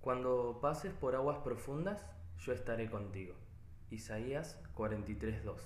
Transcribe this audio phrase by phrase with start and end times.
[0.00, 2.06] Cuando pases por aguas profundas,
[2.38, 3.34] yo estaré contigo.
[3.90, 5.60] Isaías 43:2.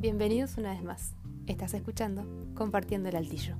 [0.00, 1.14] Bienvenidos una vez más.
[1.46, 3.56] Estás escuchando Compartiendo el Altillo.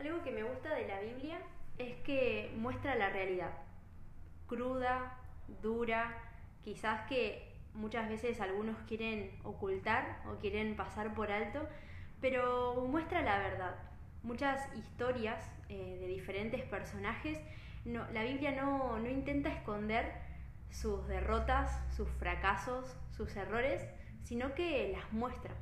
[0.00, 1.38] Algo que me gusta de la Biblia
[1.78, 3.52] es que muestra la realidad.
[4.48, 5.20] Cruda,
[5.62, 6.18] dura,
[6.64, 11.68] quizás que muchas veces algunos quieren ocultar o quieren pasar por alto,
[12.20, 13.74] pero muestra la verdad.
[14.22, 17.40] Muchas historias eh, de diferentes personajes,
[17.84, 20.12] no, la Biblia no, no intenta esconder
[20.70, 23.82] sus derrotas, sus fracasos, sus errores,
[24.22, 25.54] sino que las muestra.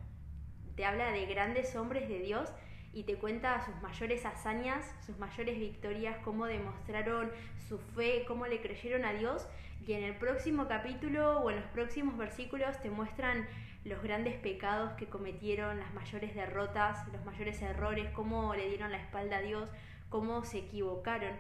[0.76, 2.50] Te habla de grandes hombres de Dios
[2.92, 7.30] y te cuenta sus mayores hazañas, sus mayores victorias, cómo demostraron
[7.68, 9.46] su fe, cómo le creyeron a Dios.
[9.86, 13.46] Y en el próximo capítulo o en los próximos versículos te muestran
[13.84, 18.98] los grandes pecados que cometieron, las mayores derrotas, los mayores errores, cómo le dieron la
[18.98, 19.68] espalda a Dios,
[20.08, 21.32] cómo se equivocaron.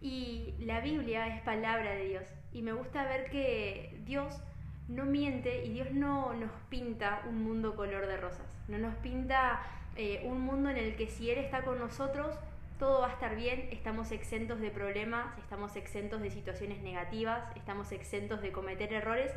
[0.00, 2.24] Y la Biblia es palabra de Dios.
[2.52, 4.40] Y me gusta ver que Dios
[4.88, 8.46] no miente y Dios no nos pinta un mundo color de rosas.
[8.68, 9.60] No nos pinta
[9.96, 12.34] eh, un mundo en el que si Él está con nosotros,
[12.78, 17.92] todo va a estar bien, estamos exentos de problemas, estamos exentos de situaciones negativas, estamos
[17.92, 19.32] exentos de cometer errores,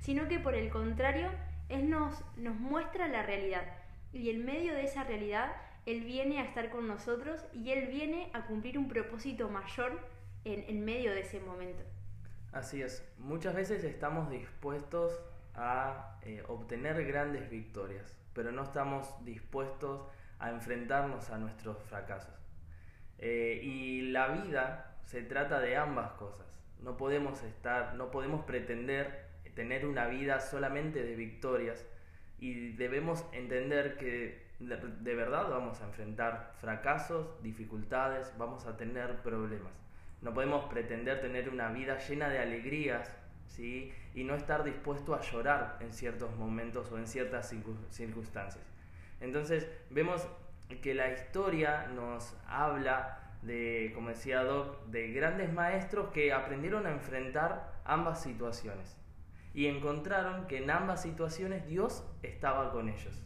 [0.00, 1.30] sino que por el contrario,
[1.68, 3.64] Él nos, muestra la realidad.
[4.12, 5.52] Y en medio de esa realidad,
[5.84, 10.00] Él viene a estar con nosotros y Él viene a cumplir un propósito mayor
[10.44, 11.82] en, en medio de ese momento.
[12.56, 15.20] Así es, muchas veces estamos dispuestos
[15.54, 20.00] a eh, obtener grandes victorias, pero no estamos dispuestos
[20.38, 22.34] a enfrentarnos a nuestros fracasos.
[23.18, 26.46] Eh, y la vida se trata de ambas cosas.
[26.80, 31.84] No podemos estar, no podemos pretender tener una vida solamente de victorias
[32.38, 39.16] y debemos entender que de, de verdad vamos a enfrentar fracasos, dificultades, vamos a tener
[39.16, 39.85] problemas.
[40.22, 43.14] No podemos pretender tener una vida llena de alegrías
[43.46, 43.92] ¿sí?
[44.14, 47.54] y no estar dispuesto a llorar en ciertos momentos o en ciertas
[47.90, 48.64] circunstancias.
[49.20, 50.26] Entonces vemos
[50.82, 56.90] que la historia nos habla de, como decía Doc, de grandes maestros que aprendieron a
[56.90, 58.96] enfrentar ambas situaciones
[59.54, 63.22] y encontraron que en ambas situaciones Dios estaba con ellos.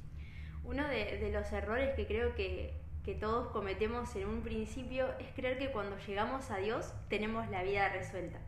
[0.63, 5.29] Uno de, de los errores que creo que, que todos cometemos en un principio es
[5.35, 8.39] creer que cuando llegamos a Dios tenemos la vida resuelta.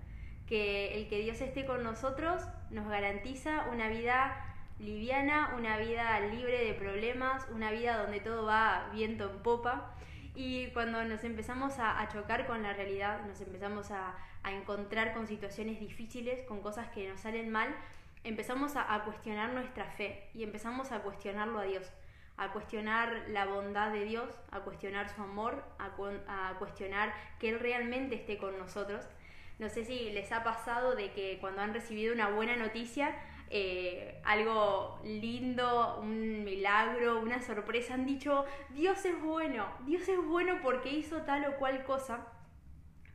[0.47, 6.65] Que el que Dios esté con nosotros nos garantiza una vida liviana, una vida libre
[6.65, 9.95] de problemas, una vida donde todo va viento en popa.
[10.35, 15.27] Y cuando nos empezamos a, chocar con la realidad, nos empezamos a, a, encontrar con
[15.27, 17.75] situaciones difíciles, con cosas que nos salen mal,
[18.25, 21.93] empezamos a cuestionar nuestra fe y empezamos a cuestionarlo a Dios
[22.42, 28.16] a cuestionar la bondad de Dios, a cuestionar su amor, a, cuestionar que Él realmente
[28.16, 29.04] esté con nosotros.
[29.58, 33.14] No sé si les ha pasado de que cuando han recibido una buena noticia,
[33.50, 40.59] eh, algo lindo, un milagro, una sorpresa, han dicho, Dios es bueno, Dios es bueno
[40.62, 42.26] porque hizo tal o cual cosa,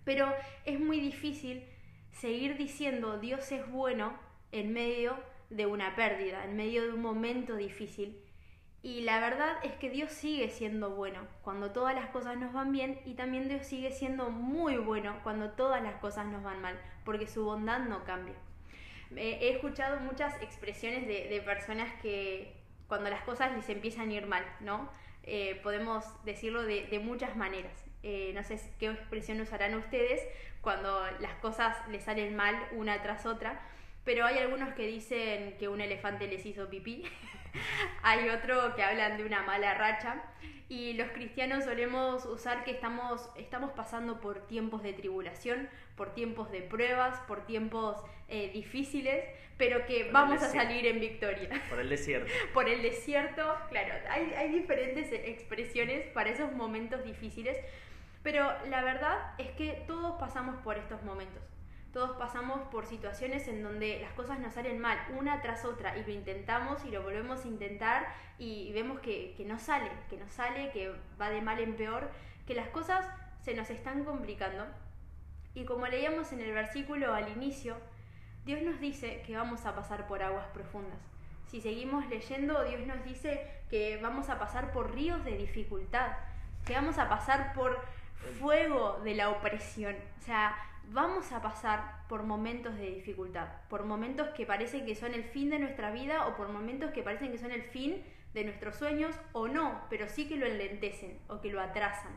[0.04, 0.34] pero
[0.64, 1.68] es muy difícil
[2.12, 4.18] seguir diciendo Dios es bueno
[4.52, 5.18] en medio
[5.50, 8.22] de una pérdida, en medio de un momento difícil.
[8.88, 12.72] Y la verdad es que Dios sigue siendo bueno cuando todas las cosas nos van
[12.72, 16.80] bien y también Dios sigue siendo muy bueno cuando todas las cosas nos van mal,
[17.04, 18.36] porque su bondad no cambia.
[19.14, 22.56] he escuchado muchas expresiones de, personas que
[22.88, 24.90] cuando las cosas les empiezan a ir mal, ¿no?
[25.24, 27.84] Eh, podemos decirlo de, de muchas maneras.
[28.04, 30.22] Eh, no sé qué expresión usarán ustedes
[30.62, 33.62] cuando las cosas les salen mal una tras otra,
[34.06, 37.04] pero hay algunos que dicen que un elefante les hizo pipí,
[38.04, 40.24] hay otro que hablan de una mala racha
[40.70, 46.52] y los cristianos solemos usar que estamos, estamos pasando por tiempos de tribulación, por tiempos
[46.52, 49.24] de pruebas, por tiempos eh, difíciles,
[49.58, 51.50] pero que por vamos a salir en victoria.
[51.70, 52.32] Por el desierto.
[52.54, 57.58] por el desierto, claro, hay, hay diferentes expresiones para esos momentos difíciles,
[58.22, 61.42] pero la verdad es que todos pasamos por estos momentos
[61.92, 66.04] todos pasamos por situaciones en donde las cosas nos salen mal una tras otra y
[66.04, 68.08] lo intentamos y lo volvemos a intentar
[68.38, 72.10] y vemos que, no sale, que no sale, que va de mal en peor,
[72.46, 73.06] que las cosas
[73.42, 74.66] se nos están complicando.
[75.54, 77.78] Y como leíamos en el versículo al inicio,
[78.46, 81.00] Dios nos dice que vamos a pasar por aguas profundas.
[81.48, 86.12] Si seguimos leyendo, Dios nos dice que vamos a pasar por ríos de dificultad,
[86.66, 87.82] que vamos a pasar por
[88.40, 89.96] fuego de la opresión.
[90.20, 90.56] O sea,
[90.92, 95.50] vamos a pasar por momentos de dificultad, por momentos que parecen que son el fin
[95.50, 98.04] de nuestra vida o por momentos que parecen que son el fin
[98.34, 102.12] de nuestros sueños o no, pero sí que lo enlentecen o que lo atrasan.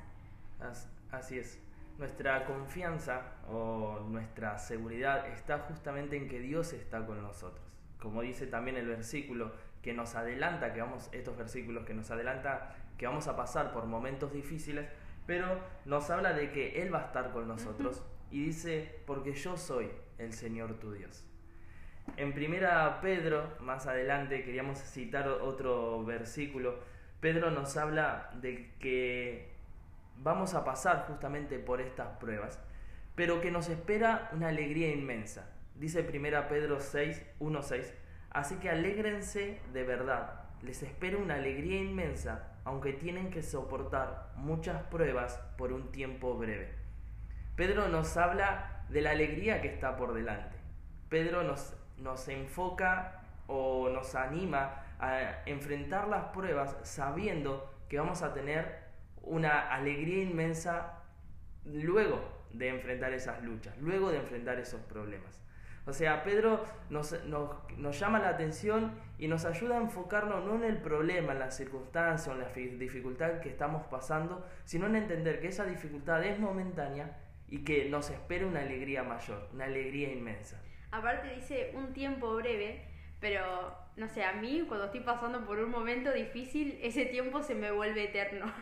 [1.11, 1.58] Así es.
[1.99, 7.64] Nuestra confianza o nuestra seguridad está justamente en que Dios está con nosotros.
[7.99, 9.52] Como dice también el versículo
[9.82, 13.87] que nos adelanta, que vamos, estos versículos que nos adelanta que vamos a pasar por
[13.87, 14.88] momentos difíciles,
[15.26, 19.56] pero nos habla de que Él va a estar con nosotros y dice, porque yo
[19.56, 21.24] soy el Señor tu Dios.
[22.16, 26.78] En primera Pedro, más adelante, queríamos citar otro versículo,
[27.20, 29.50] Pedro nos habla de que
[30.16, 32.58] vamos a pasar justamente por estas pruebas,
[33.14, 35.50] pero que nos espera una alegría inmensa.
[35.74, 37.94] Dice 1 Pedro 6, 1, 6,
[38.30, 44.82] así que alégrense de verdad, les espera una alegría inmensa, aunque tienen que soportar muchas
[44.84, 46.79] pruebas por un tiempo breve.
[47.60, 50.56] Pedro nos habla de la alegría que está por delante.
[51.10, 58.32] Pedro nos, nos enfoca o nos anima a enfrentar las pruebas sabiendo que vamos a
[58.32, 58.78] tener
[59.20, 61.02] una alegría inmensa
[61.66, 65.42] luego de enfrentar esas luchas, luego de enfrentar esos problemas.
[65.84, 67.14] O sea, Pedro nos,
[68.00, 72.32] llama la atención y nos ayuda a enfocarnos no en el problema, en la circunstancia
[72.32, 77.18] o en la dificultad que estamos pasando, sino en entender que esa dificultad es momentánea
[77.50, 80.62] y que nos espera una alegría mayor, una alegría inmensa.
[80.91, 82.85] Aparte dice un tiempo breve,
[83.20, 87.55] pero no sé, a mí cuando estoy pasando por un momento difícil, ese tiempo se
[87.55, 88.52] me vuelve eterno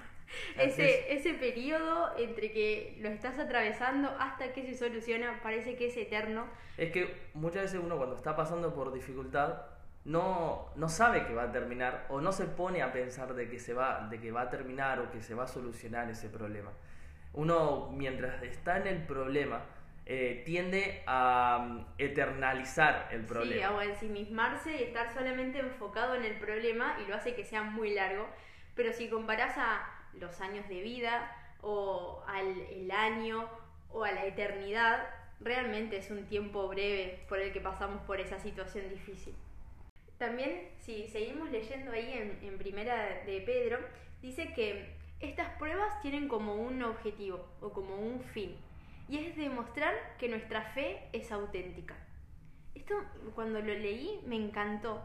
[0.59, 5.97] ese, ese periodo entre que lo estás atravesando hasta que se soluciona parece que es
[5.97, 6.47] eterno.
[6.77, 9.63] Es que muchas veces uno cuando está pasando por dificultad
[10.05, 13.59] no, no sabe que va a terminar o no se pone a pensar de que,
[13.59, 16.71] se va, de que va a terminar o que se va a solucionar ese problema.
[17.35, 19.63] Uno mientras está en el problema
[20.11, 23.69] eh, tiende a mm, eternalizar el problema.
[23.69, 27.63] Sí, o ensimismarse y estar solamente enfocado en el problema y lo hace que sea
[27.63, 28.27] muy largo.
[28.75, 31.31] Pero si comparás a los años de vida
[31.61, 33.51] o al el año
[33.91, 35.11] o a la eternidad,
[35.41, 39.35] realmente es un tiempo breve por el que pasamos por esa situación difícil.
[40.17, 43.79] También, si seguimos leyendo ahí en, en Primera de Pedro,
[44.23, 48.57] dice que estas pruebas tienen como un objetivo o como un fin,
[49.09, 51.97] y es demostrar que nuestra fe es auténtica.
[52.75, 52.95] Esto
[53.35, 55.03] cuando lo leí me encantó,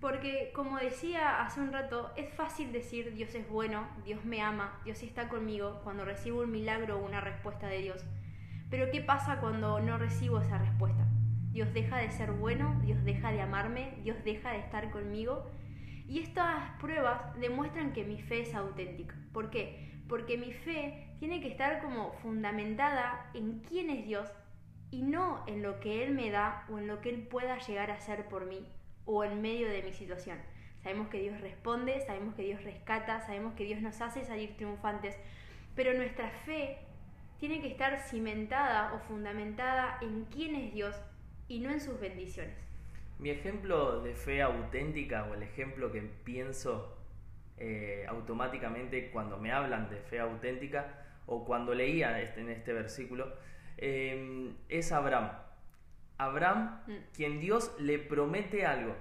[0.00, 4.80] porque como decía hace un rato, es fácil decir Dios es bueno, Dios me ama,
[4.84, 8.04] Dios está conmigo cuando recibo un milagro o una respuesta de Dios.
[8.70, 11.06] Pero ¿qué pasa cuando no recibo esa respuesta?
[11.52, 15.46] Dios deja de ser bueno, Dios deja de amarme, Dios deja de estar conmigo.
[16.06, 19.16] Y estas pruebas demuestran que mi fe es auténtica.
[19.32, 20.02] ¿Por qué?
[20.08, 24.28] Porque mi fe tiene que estar como fundamentada en quién es Dios
[24.90, 27.90] y no en lo que Él me da o en lo que Él pueda llegar
[27.90, 28.66] a hacer por mí
[29.06, 30.38] o en medio de mi situación.
[30.82, 35.16] Sabemos que Dios responde, sabemos que Dios rescata, sabemos que Dios nos hace salir triunfantes,
[35.74, 36.78] pero nuestra fe
[37.38, 40.94] tiene que estar cimentada o fundamentada en quién es Dios
[41.48, 42.56] y no en sus bendiciones.
[43.18, 46.98] Mi ejemplo de fe auténtica o el ejemplo que pienso
[47.56, 53.32] eh, automáticamente cuando me hablan de fe auténtica o cuando leía este, en este versículo
[53.78, 55.30] eh, es Abraham.
[56.18, 56.92] Abraham, mm.
[57.14, 58.94] quien Dios le promete algo,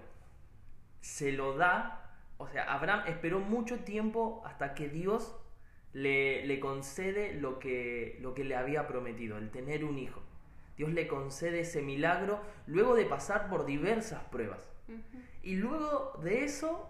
[1.01, 5.35] se lo da, o sea, Abraham esperó mucho tiempo hasta que Dios
[5.93, 10.21] le, le concede lo que, lo que le había prometido, el tener un hijo.
[10.77, 14.59] Dios le concede ese milagro luego de pasar por diversas pruebas.
[15.41, 16.89] Y luego de eso,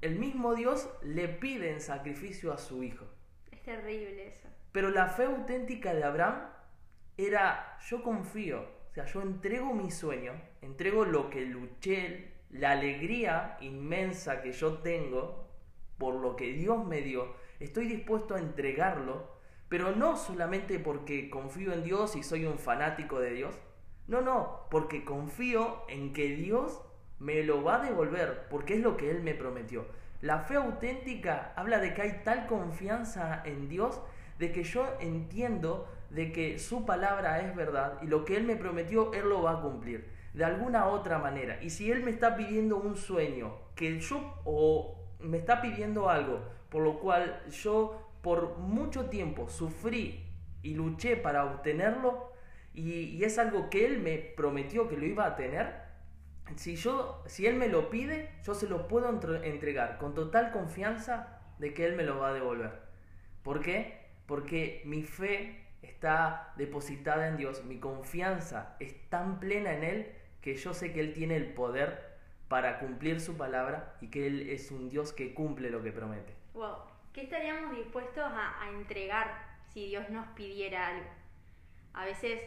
[0.00, 3.06] el mismo Dios le pide en sacrificio a su hijo.
[3.50, 4.48] Es terrible eso.
[4.72, 6.50] Pero la fe auténtica de Abraham
[7.16, 13.56] era, yo confío, o sea, yo entrego mi sueño, entrego lo que luché, la alegría
[13.60, 15.48] inmensa que yo tengo
[15.98, 17.34] por lo que Dios me dio.
[17.60, 19.39] Estoy dispuesto a entregarlo,
[19.70, 23.54] pero no solamente porque confío en Dios y soy un fanático de Dios.
[24.08, 26.82] No, no, porque confío en que Dios
[27.20, 29.86] me lo va a devolver, porque es lo que Él me prometió.
[30.20, 34.02] La fe auténtica habla de que hay tal confianza en Dios
[34.40, 38.56] de que yo entiendo de que su palabra es verdad y lo que Él me
[38.56, 41.62] prometió, Él lo va a cumplir de alguna otra manera.
[41.62, 46.40] Y si Él me está pidiendo un sueño, que yo o me está pidiendo algo
[46.70, 50.26] por lo cual yo por mucho tiempo sufrí
[50.62, 52.30] y luché para obtenerlo
[52.74, 55.74] y, es algo que Él me prometió que lo iba a tener,
[56.56, 59.08] si, yo, si Él me lo pide, yo se lo puedo
[59.42, 62.72] entregar con total confianza de que Él me lo va a devolver.
[63.42, 64.06] ¿Por qué?
[64.26, 70.54] Porque mi fe está depositada en Dios, mi confianza es tan plena en Él que
[70.54, 72.10] yo sé que Él tiene el poder
[72.48, 76.34] para cumplir su palabra y que Él es un Dios que cumple lo que promete.
[76.54, 76.78] Wow,
[77.12, 81.08] ¿qué estaríamos dispuestos a, entregar si Dios nos pidiera algo?
[81.92, 82.40] A veces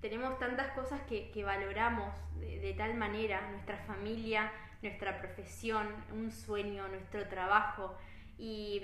[0.00, 7.26] tenemos tantas cosas que, valoramos de, tal manera, nuestra familia, nuestra profesión, un sueño, nuestro
[7.28, 7.96] trabajo.
[8.38, 8.82] Y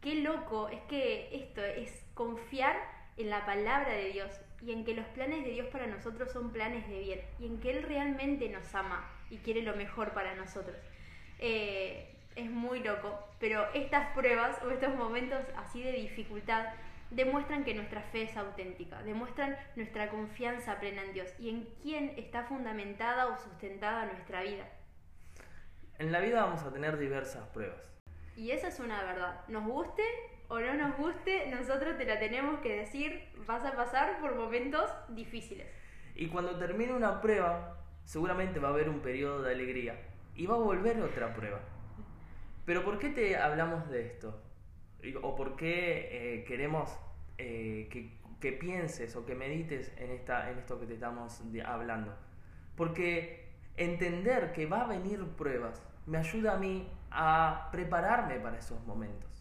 [0.00, 2.76] qué loco es que esto es confiar
[3.16, 4.30] en la palabra de Dios
[4.62, 7.60] y en que los planes de Dios para nosotros son planes de bien y en
[7.60, 10.76] que Él realmente nos ama y quiere lo mejor para nosotros.
[11.38, 16.66] Eh, es muy loco, pero estas pruebas o estos momentos así de dificultad
[17.10, 22.12] demuestran que nuestra fe es auténtica, demuestran nuestra confianza plena en Dios y en quién
[22.16, 24.68] está fundamentada o sustentada nuestra vida.
[25.98, 27.90] En la vida vamos a tener diversas pruebas.
[28.36, 29.40] Y esa es una verdad.
[29.48, 30.02] Nos guste
[30.48, 34.90] o no nos guste, nosotros te la tenemos que decir, vas a pasar por momentos
[35.08, 35.66] difíciles.
[36.14, 39.98] Y cuando termine una prueba, seguramente va a haber un periodo de alegría
[40.34, 41.60] y va a volver otra prueba.
[42.66, 44.42] Pero ¿por qué te hablamos de esto?
[45.22, 46.98] ¿O por qué eh, queremos
[47.38, 52.14] eh, que, que, pienses o que medites en, esta, en esto que te estamos hablando?
[52.76, 58.84] Porque entender que va a venir pruebas me ayuda a mí a prepararme para esos
[58.84, 59.36] momentos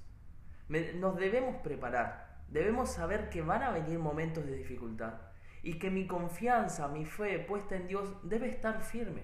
[0.67, 5.13] nos debemos preparar, debemos saber que van a venir momentos de dificultad
[5.61, 9.23] y que mi confianza, mi fe puesta en Dios debe estar firme.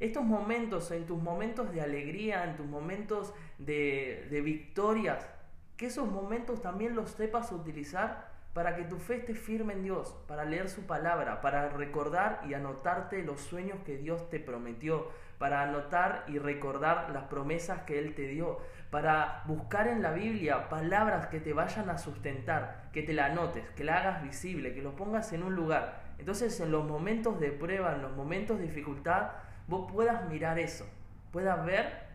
[0.00, 5.28] Estos momentos, en tus momentos de alegría, en tus momentos de, victorias,
[5.76, 10.16] que esos momentos también los sepas utilizar para que tu fe esté firme en Dios,
[10.26, 15.62] para leer su palabra, para recordar y anotarte los sueños que Dios te prometió, para
[15.62, 18.58] anotar y recordar las promesas que Él te dio,
[18.90, 23.68] para buscar en la Biblia palabras que te vayan a sustentar, que te la anotes,
[23.76, 26.00] que la hagas visible, que lo pongas en un lugar.
[26.18, 29.28] Entonces en los momentos de prueba, en los momentos de dificultad,
[29.68, 30.86] vos puedas mirar eso,
[31.32, 32.10] puedas ver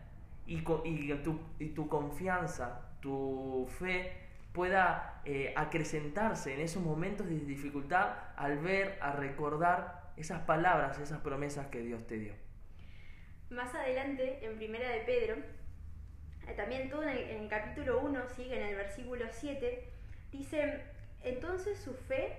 [0.46, 8.14] y, tu, y tu confianza, tu fe pueda eh, acrecentarse en esos momentos de dificultad
[8.36, 12.32] al ver, a recordar esas palabras, esas promesas que Dios te dio.
[13.50, 15.36] Más adelante, en Primera de Pedro,
[16.48, 19.92] eh, también todo en el, capítulo 1, sigue en el versículo 7,
[20.32, 20.84] dice,
[21.22, 22.36] entonces su fe,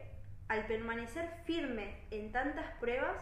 [0.48, 3.16] al permanecer firme en tantas pruebas,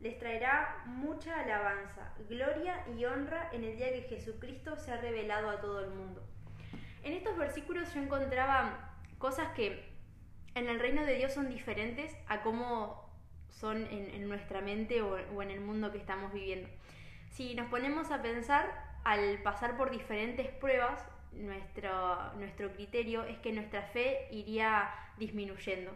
[0.00, 5.50] les traerá mucha alabanza, gloria y honra en el día que Jesucristo se ha revelado
[5.50, 6.22] a todo el mundo.
[7.02, 9.90] En estos versículos yo encontraba cosas que
[10.54, 13.10] en el reino de Dios son diferentes a cómo
[13.48, 16.68] son en, nuestra mente o, o, en el mundo que estamos viviendo.
[17.30, 23.52] Si nos ponemos a pensar, al pasar por diferentes pruebas, nuestro, nuestro criterio es que
[23.52, 25.92] nuestra fe iría disminuyendo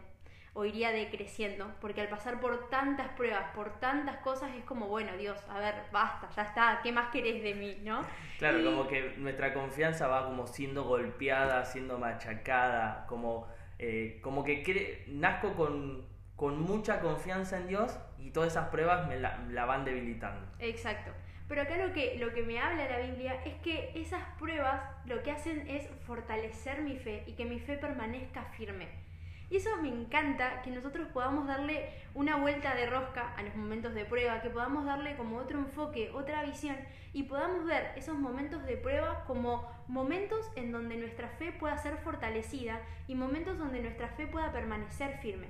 [0.57, 5.15] o iría decreciendo, porque al pasar por tantas pruebas, por tantas cosas, es como, bueno,
[5.17, 7.77] Dios, a ver, basta, ya está, ¿qué más querés de mí?
[7.83, 8.01] ¿no?
[8.39, 13.47] Claro, como que nuestra confianza va como siendo golpeada, siendo machacada, como,
[13.79, 16.05] eh, como que nazco con,
[16.37, 20.45] con, mucha confianza en Dios y todas esas pruebas me la, la, van debilitando.
[20.59, 21.11] Exacto.
[21.47, 25.21] Pero acá lo que, lo que me habla la Biblia es que esas pruebas lo
[25.21, 29.04] que hacen es fortalecer mi fe y que mi fe permanezca firme.
[29.49, 33.93] Y eso me encanta, que nosotros podamos darle una vuelta de rosca a los momentos
[33.93, 36.75] de prueba, que podamos darle como otro enfoque, otra visión
[37.13, 41.97] y podamos ver esos momentos de prueba como momentos en donde nuestra fe pueda ser
[41.97, 45.47] fortalecida y momentos donde nuestra fe pueda permanecer firme.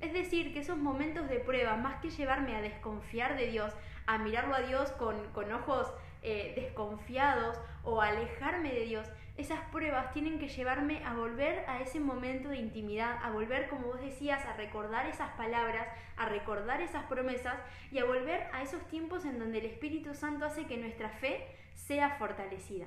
[0.00, 3.72] Es decir, que esos momentos de prueba, más que llevarme a desconfiar de Dios,
[4.06, 5.90] a mirarlo a Dios con, con ojos
[6.22, 12.00] eh, desconfiados o alejarme de Dios, esas pruebas tienen que llevarme a volver a ese
[12.00, 17.04] momento de intimidad, a volver, como vos decías, a recordar esas palabras, a recordar esas
[17.04, 17.56] promesas
[17.90, 21.46] y a volver a esos tiempos en donde el Espíritu Santo hace que nuestra fe
[21.74, 22.86] sea fortalecida.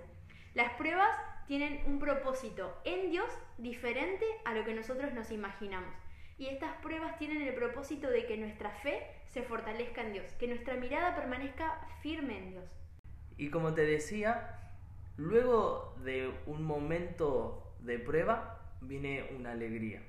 [0.56, 1.16] Las pruebas
[1.48, 3.30] tienen un propósito en Dios
[3.60, 5.94] diferente a lo que nosotros nos imaginamos.
[6.40, 10.48] Y estas pruebas tienen el propósito de que nuestra fe se fortalezca en Dios, que
[10.48, 12.80] nuestra mirada permanezca firme en Dios.
[13.38, 14.60] Y como te decía,
[15.20, 20.02] Luego de un momento de prueba viene una alegría,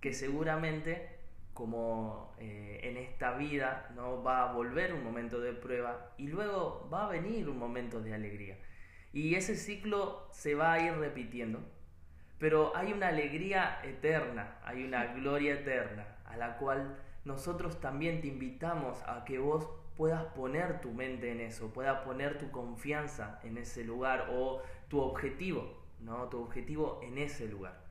[0.00, 1.18] que seguramente
[1.52, 6.88] como eh, en esta vida no va a volver un momento de prueba y luego
[6.92, 8.56] va a venir un momento de alegría.
[9.12, 11.58] Y ese ciclo se va a ir repitiendo,
[12.38, 18.28] pero hay una alegría eterna, hay una gloria eterna, a la cual nosotros también te
[18.28, 23.58] invitamos a que vos puedas poner tu mente en eso, puedas poner tu confianza en
[23.58, 26.28] ese lugar o tu objetivo, ¿no?
[26.28, 27.84] Tu objetivo en ese lugar.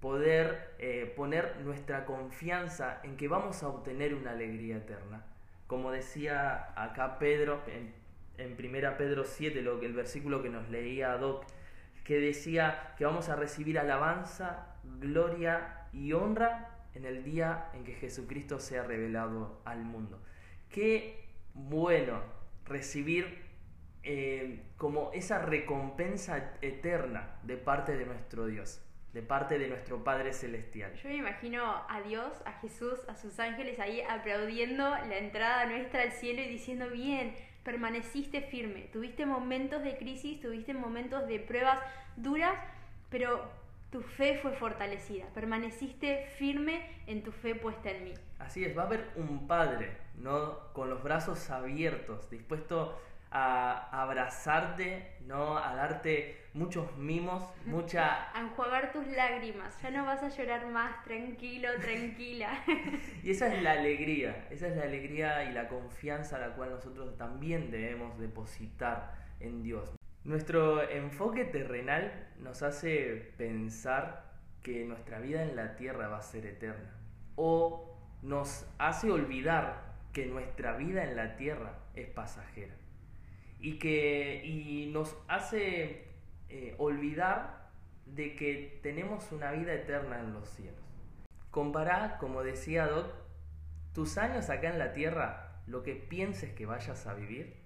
[0.00, 5.26] poder eh, poner nuestra confianza en que vamos a obtener una alegría eterna.
[5.66, 7.92] Como decía acá Pedro en,
[8.38, 11.44] en 1 Pedro 7, lo, el versículo que nos leía Doc,
[12.04, 17.92] que decía que vamos a recibir alabanza, gloria y honra en el día en que
[17.92, 20.18] Jesucristo sea revelado al mundo.
[20.70, 22.20] Qué bueno
[22.64, 23.42] recibir
[24.02, 28.80] eh, como esa recompensa eterna de parte de nuestro Dios,
[29.12, 30.94] de parte de nuestro Padre Celestial.
[30.94, 36.02] Yo me imagino a Dios, a Jesús, a sus ángeles ahí aplaudiendo la entrada nuestra
[36.02, 41.78] al cielo y diciendo, bien, permaneciste firme, tuviste momentos de crisis, tuviste momentos de pruebas
[42.16, 42.54] duras,
[43.10, 43.59] pero
[43.90, 48.14] tu fe fue fortalecida, permaneciste firme en tu fe puesta en mí.
[48.38, 50.72] Así es, va a haber un Padre, ¿no?
[50.72, 52.98] Con los brazos abiertos, dispuesto
[53.32, 55.56] a abrazarte, ¿no?
[55.56, 58.30] A darte muchos mimos, mucha...
[58.34, 62.50] A enjuagar tus lágrimas, ya no vas a llorar más, tranquilo, tranquila.
[63.22, 66.70] y esa es la alegría, esa es la alegría y la confianza a la cual
[66.70, 69.99] nosotros también debemos depositar en Dios.
[70.24, 74.30] Nuestro enfoque terrenal nos hace pensar
[74.62, 76.94] que nuestra vida en la tierra va a ser eterna
[77.36, 82.74] o nos hace olvidar que nuestra vida en la tierra es pasajera
[83.60, 86.08] y que y nos hace
[86.50, 87.70] eh, olvidar
[88.04, 90.80] de que tenemos una vida eterna en los cielos.
[91.50, 93.10] Compará, como decía Doc,
[93.94, 97.56] tus años acá en la tierra, lo que pienses que vayas a vivir,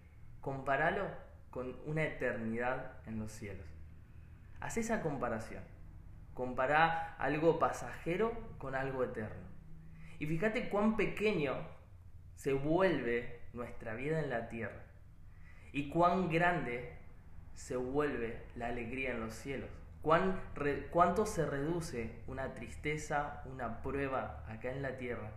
[0.40, 1.24] compáralo
[1.54, 3.64] con una eternidad en los cielos.
[4.58, 5.62] Haz esa comparación.
[6.34, 9.46] Compará algo pasajero con algo eterno.
[10.18, 11.54] Y fíjate cuán pequeño
[12.34, 14.82] se vuelve nuestra vida en la tierra
[15.70, 16.99] y cuán grande
[17.54, 19.70] se vuelve la alegría en los cielos.
[20.02, 20.40] Cuán
[20.90, 25.30] cuánto se reduce una tristeza, una prueba acá en la tierra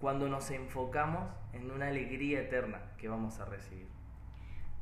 [0.00, 3.95] cuando nos enfocamos en una alegría eterna que vamos a recibir.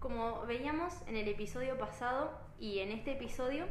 [0.05, 3.65] Como veíamos en el episodio pasado y en este episodio,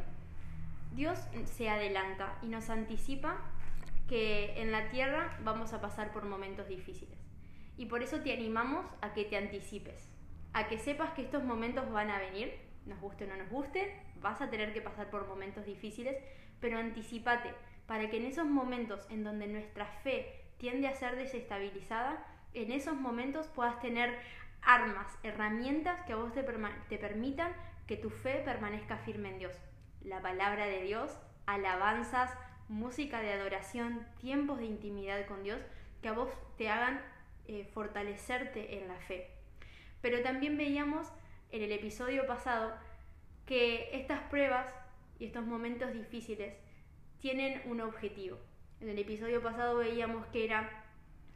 [0.95, 3.37] Dios se adelanta y nos anticipa
[4.09, 7.19] que en la tierra vamos a pasar por momentos difíciles.
[7.77, 10.09] Y por eso te animamos a que te anticipes,
[10.53, 12.51] a que sepas que estos momentos van a venir,
[12.87, 16.17] nos guste o no nos guste, vas a tener que pasar por momentos difíciles,
[16.59, 17.53] pero anticipate
[17.85, 22.95] para que en esos momentos en donde nuestra fe tiende a ser desestabilizada, en esos
[22.95, 24.17] momentos puedas tener
[24.65, 27.53] armas, herramientas que a vos te, permitan
[27.87, 29.55] que tu fe permanezca firme en Dios.
[30.03, 32.31] La palabra de Dios, alabanzas,
[32.69, 35.59] música de adoración, tiempos de intimidad con Dios,
[36.01, 37.01] que a vos te hagan
[37.47, 39.29] eh, fortalecerte en la fe.
[40.01, 41.07] Pero también veíamos
[41.51, 42.73] en el episodio pasado
[43.45, 44.73] que estas pruebas
[45.19, 46.55] y estos momentos difíciles
[47.19, 48.37] tienen un objetivo.
[48.81, 50.82] En el episodio pasado veíamos que era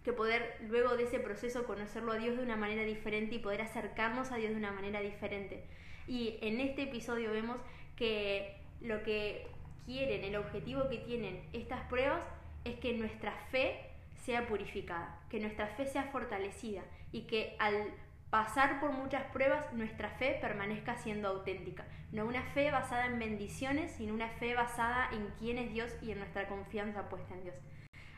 [0.08, 3.62] que poder luego de ese proceso conocerlo a Dios de una manera diferente y poder
[3.62, 5.66] acercarnos a Dios de una manera diferente.
[6.08, 7.58] Y en este episodio vemos
[7.98, 9.48] que lo que
[9.86, 12.24] quieren, el objetivo que tienen estas pruebas
[12.64, 13.82] es que nuestra fe
[14.24, 17.92] sea purificada, que nuestra fe sea fortalecida y que al
[18.30, 21.86] pasar por muchas pruebas nuestra fe permanezca siendo auténtica.
[22.14, 26.12] No una fe basada en bendiciones, sino una fe basada en quién es Dios y
[26.12, 27.56] en nuestra confianza puesta en Dios.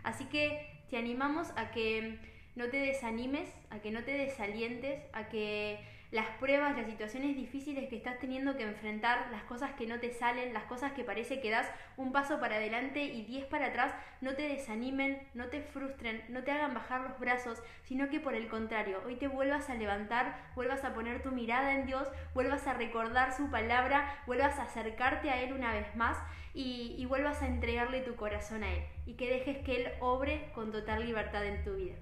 [0.03, 2.17] Así que te animamos a que
[2.55, 5.79] no te desanimes, a que no te desalientes, a que
[6.11, 10.11] las pruebas, las situaciones difíciles que estás teniendo que enfrentar, las cosas que no te
[10.11, 11.67] salen, las cosas que parece que das
[11.97, 16.43] un paso para adelante y diez para atrás, no te desanimen, no te frustren, no
[16.43, 20.51] te hagan bajar los brazos, sino que por el contrario, hoy te vuelvas a levantar,
[20.55, 25.29] vuelvas a poner tu mirada en Dios, vuelvas a recordar su palabra, vuelvas a acercarte
[25.29, 26.17] a Él una vez más
[26.53, 30.71] y, vuelvas a entregarle tu corazón a Él y que dejes que Él obre con
[30.71, 31.95] total libertad en tu vida.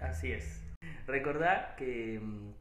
[0.00, 0.64] Así es.
[1.06, 2.52] Recordá que mm,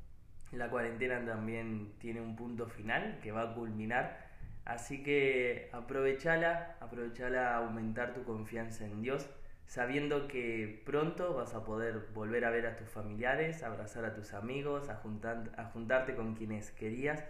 [0.51, 4.25] la cuarentena también tiene un punto final que va a culminar.
[4.65, 9.29] Así que aprovechala, aprovechala a aumentar tu confianza en Dios,
[9.65, 14.33] sabiendo que pronto vas a poder volver a ver a tus familiares, abrazar a tus
[14.33, 17.23] amigos, a, juntarte con quienes querías.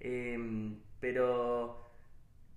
[0.00, 1.90] Em, pero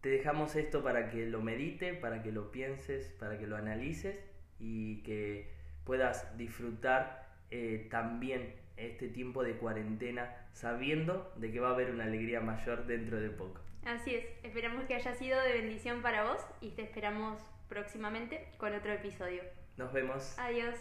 [0.01, 4.17] te dejamos esto para que lo medite, para que lo pienses, para que lo analices
[4.59, 5.49] y que
[5.83, 12.05] puedas disfrutar eh, también este tiempo de cuarentena sabiendo de que va a haber una
[12.05, 13.61] alegría mayor dentro de poco.
[13.85, 18.73] Así es, esperamos que haya sido de bendición para vos y te esperamos próximamente con
[18.73, 19.43] otro episodio.
[19.77, 20.37] Nos vemos.
[20.39, 20.75] Adiós.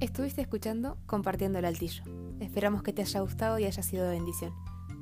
[0.00, 2.04] Estuviste escuchando Compartiendo el Altillo.
[2.40, 4.52] Esperamos que te haya gustado y haya sido de bendición.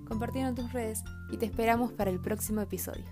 [0.06, 3.06] compartirlo en tus redes y te esperamos para el próximo episodio.